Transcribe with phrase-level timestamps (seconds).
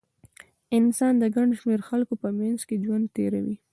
[0.77, 3.57] انسان د ګڼ شمېر خلکو په منځ کې ژوند تېروي.